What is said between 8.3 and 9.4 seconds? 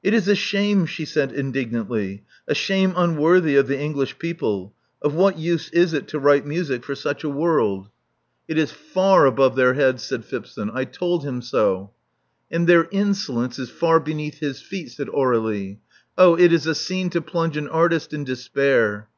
the Artists 321 It is far